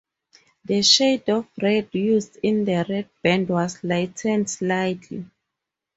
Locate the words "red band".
2.89-3.47